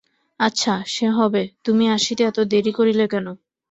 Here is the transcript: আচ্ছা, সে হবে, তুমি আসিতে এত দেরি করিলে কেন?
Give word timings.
আচ্ছা, 0.39 0.73
সে 0.87 1.07
হবে, 1.09 1.41
তুমি 1.63 1.83
আসিতে 1.89 2.21
এত 2.23 2.37
দেরি 2.51 2.71
করিলে 2.71 3.05
কেন? 3.07 3.27